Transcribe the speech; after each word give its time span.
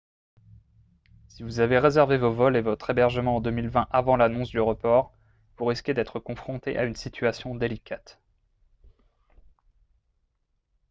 si 1.27 1.43
vous 1.43 1.59
avez 1.59 1.77
réservé 1.77 2.17
vos 2.17 2.31
vols 2.33 2.57
et 2.57 2.61
votre 2.61 2.89
hébergement 2.89 3.35
en 3.35 3.39
2020 3.39 3.85
avant 3.91 4.15
l'annonce 4.17 4.49
du 4.49 4.59
report 4.59 5.13
vous 5.57 5.65
risquez 5.65 5.93
d'être 5.93 6.17
confronté 6.19 6.75
à 6.75 6.85
une 6.85 6.95
situation 6.95 7.53
délicate 7.53 8.19